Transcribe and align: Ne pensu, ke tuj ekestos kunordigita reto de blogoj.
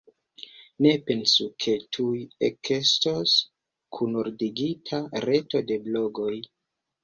Ne 0.85 0.93
pensu, 1.09 1.45
ke 1.65 1.75
tuj 1.97 2.23
ekestos 2.49 3.37
kunordigita 4.01 5.03
reto 5.31 5.67
de 5.71 5.83
blogoj. 5.89 6.37